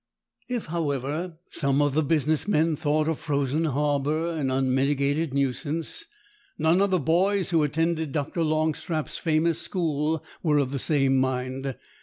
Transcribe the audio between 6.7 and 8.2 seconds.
of the boys who attended